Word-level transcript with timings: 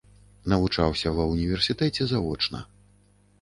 Навучаўся 0.53 1.11
ва 1.17 1.25
ўніверсітэце 1.33 2.03
завочна. 2.13 2.65